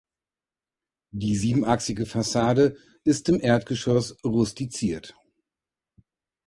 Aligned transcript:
Die 1.13 1.35
siebenachsige 1.35 2.07
Fassade 2.07 2.75
ist 3.03 3.29
im 3.29 3.39
Erdgeschoss 3.39 4.17
rustiziert. 4.25 5.15